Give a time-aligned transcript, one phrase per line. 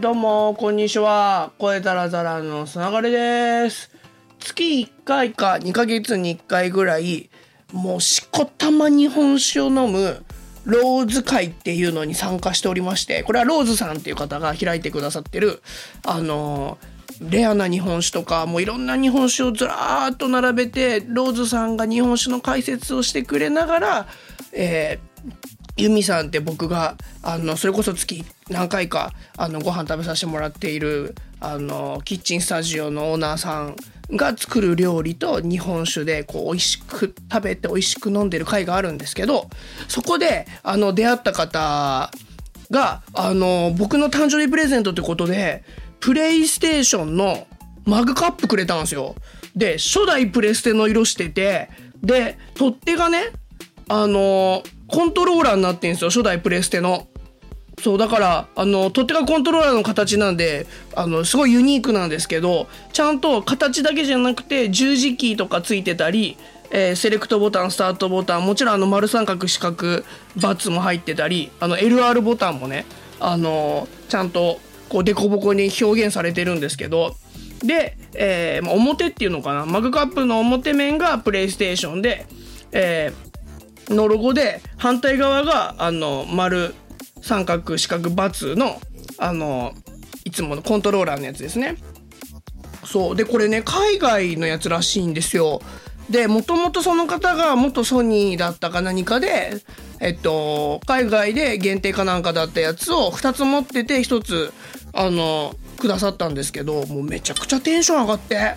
[0.00, 1.52] どうも、こんにちは。
[1.58, 3.90] 声だらざらのつながりです。
[4.38, 7.30] 月1回か2ヶ月に1回ぐらい、
[7.72, 10.24] もうしこたま日本酒を飲む
[10.64, 15.62] ローズ会っていうのに参加しておりまして、これはローズさんっていう方が開いてくださってる、
[16.04, 16.76] あの
[17.20, 24.06] レアな日本酒とかもういろんな日本酒をずらーっと並べてローズさんが日本酒の解説をしてくれながら、
[24.52, 25.14] えー
[25.76, 33.76] ユミさんって僕があのそれこそ月何回かあのご飯食べさせてもらっているあのキッチンスタジオのオーナーさん
[34.12, 39.48] が作る料理と日本酒でこう美味しく食べて美味しく飲んでる会があるんですけど
[39.88, 42.10] そこであの出会った方
[42.70, 45.64] があの僕の誕生日プレゼントってことで
[46.00, 47.46] プレイステーションの
[47.84, 49.14] マグカップくれたんですよ。
[49.56, 51.68] で初代プレステの色してて
[52.02, 53.30] で取っ手がね
[53.88, 54.62] あの
[54.94, 57.08] コントローラーになってんですよ初代プレステの。
[57.82, 66.36] そうだからあの取っ手がコントローラーの形なんであのすごいユニークなんですけどちゃんと形だけじゃなくて十字キーとかついてたり、
[66.70, 70.04] えーセレクトボタンスタートボタンもちろんあの丸三角四角
[70.36, 72.86] バツも入ってたりあの LR ボタンもね
[73.18, 77.16] あのちゃんとこう凸凹に表現されてるんですけど
[77.64, 82.26] で、えー表っていうのかなマグカップの表面がプレイステーションで、
[82.70, 83.33] えー
[83.88, 86.74] のロゴで反対側があの丸
[87.22, 88.80] 三角四角バツの
[89.18, 89.72] あの
[90.24, 91.76] いつものコントローラーのやつですね。
[92.84, 95.60] そうでこれね海外のやつらしいんですよ。
[96.10, 99.54] でもともとその方が元ソニーだったか何かで、
[100.00, 104.52] えっと、海外で限定かなんかだったやつを2つ持ってて1つ
[104.92, 108.54] あのくださったんですけどもうめちゃくちゃテンション上がって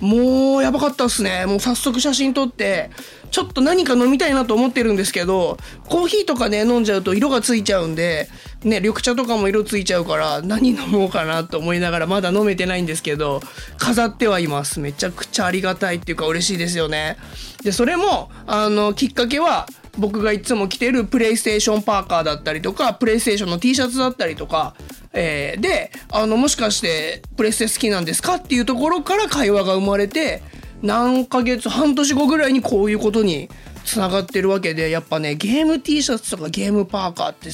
[0.00, 1.44] もうやばかったっすね。
[1.46, 2.90] もう早速写真撮って
[3.30, 8.28] ちょっと何か飲みたいなと思ってるんですけどコーヒーとかね飲んじゃうと色がついちゃうんで
[8.64, 13.40] ね緑茶とかも色ついちゃうから何飲もうかなと思いながらまだ飲めてないんですけど
[13.76, 14.80] 飾ってはいます。
[14.80, 17.16] めちゃくちゃありがたいっていうか嬉しいですよね。
[17.62, 19.66] でそれもあのきっかけは
[19.98, 24.76] 僕がいつも着てるプレイステーションパーカーだったりとかプレイステーションの T シャツだったりとか、
[25.18, 30.42] えーであのもしかしてプレステ好きなんですかっていうところから会話が生まれて
[30.80, 33.48] 何ヶ月半年後ぐらいにこういうことに
[33.84, 37.50] つながってるわけでやっぱねゲーム T シャツとかゲームパーカーって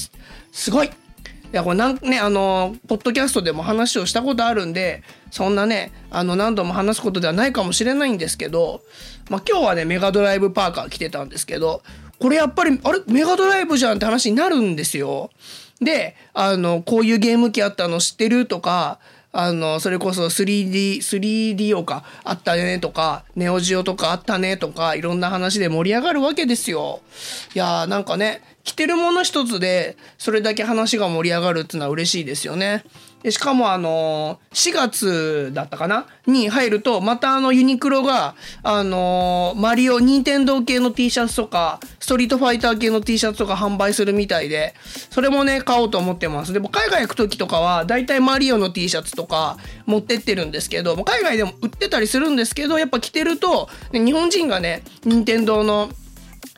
[0.52, 0.90] すごい
[1.56, 8.82] やこれなんねあのポッドキャストでも話をしたことあるんでそんなねあの何度も話すことではないかもしれないんですけど、
[9.30, 11.82] まあ、今日はねメガドライブパーカー着てたんですけど
[12.18, 13.00] これやっぱりあれ？
[13.06, 15.30] メガドライブじゃんって話になるんですよ。
[15.80, 18.98] であのこういうゲーム機あったの知ってるとか
[19.32, 27.00] あのそれこそ 3D、3DO かあったねとかネオジオとかあったねとかいろんな話で盛り上がるわけですよ。
[27.54, 32.84] いやーなんかね着てるもの一つでそれだけ話が盛り上がるっていうのは嬉しいですよね。
[33.30, 36.06] しかもあの4月だったかな？
[36.26, 44.74] に入るとまたあのユニクロがあのマリオ任天堂系の T シャツとかストリートファイター系の T シャツとか販売するみたいで
[45.10, 55.90] それもね買おうと思ってますでも海外行く時とかはだいたいマリオの T シャツとか持ってってるんですけど海外でも売ってたりするんですけどやっぱ着てると日本人がね任天堂の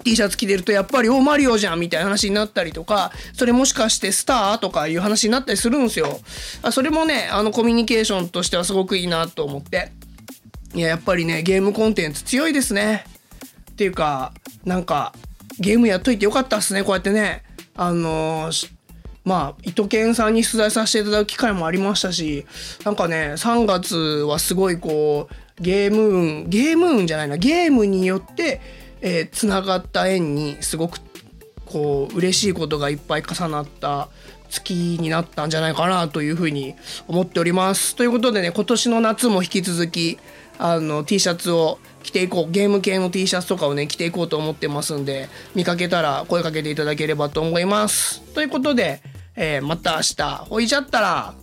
[0.04, 6.20] T シャツ着てるとやっぱり「おマリオじゃん」みたいな話になったりとかそれもしかしてスターとかいう話になったりするんですよ。
[6.62, 9.90] あそれもねあのコミュニケーションとしてはすごくいいなと思って
[10.74, 13.04] いややっぱりねゲームコンテンツ強いですね。
[13.70, 14.32] っていうか
[14.64, 15.12] なんか
[15.58, 17.42] ゲームやっといてよかったっすねこうやってね。
[17.74, 18.76] あのー
[19.26, 22.46] まあ、伊藤健さんに取材させていただく機会もありましたし、
[22.84, 28.60] なんかね、3月はすごいこう、ゲーム運、ゲーム運じゃないな、ゲームによって、
[29.00, 30.98] えー、つながった縁にすごく
[31.66, 34.08] こう嬉しいことがいっぱい重なった
[34.48, 36.74] 月になったんじゃないかなというふうに
[37.08, 37.96] 思っております。
[37.96, 40.18] ということでね今年の夏も引き続き
[40.58, 48.22] あの T シャツを着ていこうゲーム系の T シャツとかをね着ていこうと思ってますんで見かけたら声かけていただければと思います。
[48.34, 49.02] ということで、
[49.34, 51.34] えーまた明日ほいじゃったら